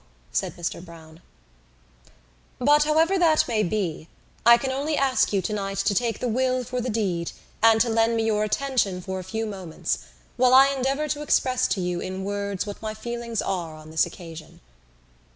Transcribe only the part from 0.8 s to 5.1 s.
Browne. "But, however that may be, I can only